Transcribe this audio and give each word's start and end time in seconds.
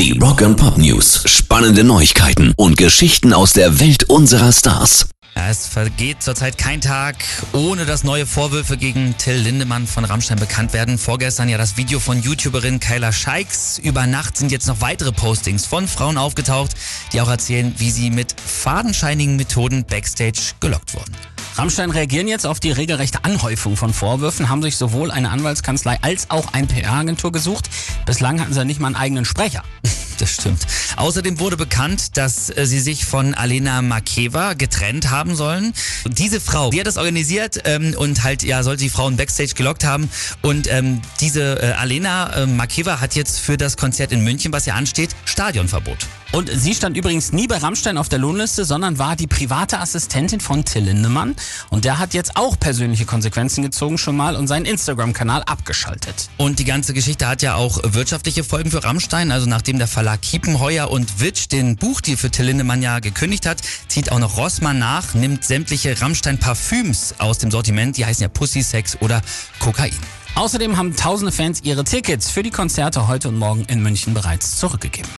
Die 0.00 0.18
Rock 0.18 0.40
and 0.40 0.56
Pop 0.56 0.78
News. 0.78 1.24
Spannende 1.26 1.84
Neuigkeiten 1.84 2.54
und 2.56 2.78
Geschichten 2.78 3.34
aus 3.34 3.52
der 3.52 3.80
Welt 3.80 4.04
unserer 4.04 4.50
Stars. 4.50 5.10
Es 5.34 5.66
vergeht 5.66 6.22
zurzeit 6.22 6.56
kein 6.56 6.80
Tag, 6.80 7.16
ohne 7.52 7.84
dass 7.84 8.02
neue 8.02 8.24
Vorwürfe 8.24 8.78
gegen 8.78 9.18
Till 9.18 9.34
Lindemann 9.34 9.86
von 9.86 10.06
Rammstein 10.06 10.38
bekannt 10.38 10.72
werden. 10.72 10.96
Vorgestern 10.96 11.50
ja 11.50 11.58
das 11.58 11.76
Video 11.76 12.00
von 12.00 12.22
YouTuberin 12.22 12.80
Kyla 12.80 13.12
Scheiks. 13.12 13.76
Über 13.76 14.06
Nacht 14.06 14.38
sind 14.38 14.50
jetzt 14.50 14.68
noch 14.68 14.80
weitere 14.80 15.12
Postings 15.12 15.66
von 15.66 15.86
Frauen 15.86 16.16
aufgetaucht, 16.16 16.70
die 17.12 17.20
auch 17.20 17.28
erzählen, 17.28 17.74
wie 17.76 17.90
sie 17.90 18.10
mit 18.10 18.34
fadenscheinigen 18.40 19.36
Methoden 19.36 19.84
backstage 19.84 20.54
gelockt 20.60 20.94
wurden. 20.94 21.14
Rammstein 21.56 21.90
reagieren 21.90 22.28
jetzt 22.28 22.46
auf 22.46 22.58
die 22.58 22.70
regelrechte 22.70 23.24
Anhäufung 23.24 23.76
von 23.76 23.92
Vorwürfen, 23.92 24.48
haben 24.48 24.62
sich 24.62 24.76
sowohl 24.76 25.10
eine 25.10 25.30
Anwaltskanzlei 25.30 25.98
als 26.00 26.30
auch 26.30 26.54
eine 26.54 26.66
PR-Agentur 26.66 27.32
gesucht. 27.32 27.68
Bislang 28.06 28.40
hatten 28.40 28.54
sie 28.54 28.64
nicht 28.64 28.80
mal 28.80 28.86
einen 28.86 28.96
eigenen 28.96 29.24
Sprecher. 29.24 29.62
Das 30.20 30.34
stimmt. 30.34 30.66
Außerdem 30.96 31.40
wurde 31.40 31.56
bekannt, 31.56 32.18
dass 32.18 32.50
äh, 32.50 32.66
sie 32.66 32.78
sich 32.78 33.06
von 33.06 33.32
Alena 33.32 33.80
Makeva 33.80 34.52
getrennt 34.52 35.10
haben 35.10 35.34
sollen. 35.34 35.72
Diese 36.04 36.42
Frau, 36.42 36.68
die 36.68 36.78
hat 36.78 36.86
das 36.86 36.98
organisiert 36.98 37.62
ähm, 37.64 37.94
und 37.96 38.22
halt, 38.22 38.42
ja, 38.42 38.62
sollte 38.62 38.82
die 38.82 38.90
Frauen 38.90 39.16
Backstage 39.16 39.54
gelockt 39.54 39.82
haben. 39.82 40.10
Und 40.42 40.70
ähm, 40.70 41.00
diese 41.20 41.62
äh, 41.62 41.72
Alena 41.72 42.34
äh, 42.34 42.46
Makeva 42.46 43.00
hat 43.00 43.14
jetzt 43.14 43.40
für 43.40 43.56
das 43.56 43.78
Konzert 43.78 44.12
in 44.12 44.22
München, 44.22 44.52
was 44.52 44.66
ja 44.66 44.74
ansteht, 44.74 45.16
Stadionverbot. 45.24 46.06
Und 46.32 46.48
sie 46.54 46.74
stand 46.74 46.96
übrigens 46.96 47.32
nie 47.32 47.48
bei 47.48 47.56
Rammstein 47.56 47.98
auf 47.98 48.08
der 48.08 48.20
Lohnliste, 48.20 48.64
sondern 48.64 48.98
war 48.98 49.16
die 49.16 49.26
private 49.26 49.80
Assistentin 49.80 50.38
von 50.38 50.64
Till 50.64 50.84
Lindemann. 50.84 51.34
Und 51.70 51.84
der 51.84 51.98
hat 51.98 52.14
jetzt 52.14 52.36
auch 52.36 52.58
persönliche 52.58 53.04
Konsequenzen 53.04 53.62
gezogen 53.62 53.98
schon 53.98 54.16
mal 54.16 54.36
und 54.36 54.46
seinen 54.46 54.64
Instagram-Kanal 54.64 55.42
abgeschaltet. 55.42 56.30
Und 56.36 56.60
die 56.60 56.64
ganze 56.64 56.94
Geschichte 56.94 57.26
hat 57.26 57.42
ja 57.42 57.56
auch 57.56 57.80
wirtschaftliche 57.82 58.44
Folgen 58.44 58.70
für 58.70 58.84
Rammstein. 58.84 59.32
Also 59.32 59.48
nachdem 59.48 59.78
der 59.78 59.88
Verlag 59.88 60.22
Kiepenheuer 60.22 60.88
und 60.88 61.20
Witsch 61.20 61.48
den 61.50 61.74
Buchdeal 61.76 62.16
für 62.16 62.30
Till 62.30 62.46
Lindemann 62.46 62.80
ja 62.80 63.00
gekündigt 63.00 63.46
hat, 63.46 63.60
zieht 63.88 64.12
auch 64.12 64.20
noch 64.20 64.36
Rossmann 64.36 64.78
nach, 64.78 65.14
nimmt 65.14 65.44
sämtliche 65.44 66.00
Rammstein-Parfüms 66.00 67.16
aus 67.18 67.38
dem 67.38 67.50
Sortiment. 67.50 67.96
Die 67.96 68.06
heißen 68.06 68.22
ja 68.22 68.28
Pussy, 68.28 68.62
Sex 68.62 68.96
oder 69.00 69.20
Kokain. 69.58 69.92
Außerdem 70.36 70.76
haben 70.76 70.94
tausende 70.94 71.32
Fans 71.32 71.60
ihre 71.64 71.82
Tickets 71.82 72.30
für 72.30 72.44
die 72.44 72.50
Konzerte 72.50 73.08
heute 73.08 73.28
und 73.28 73.36
morgen 73.36 73.64
in 73.64 73.82
München 73.82 74.14
bereits 74.14 74.58
zurückgegeben. 74.58 75.10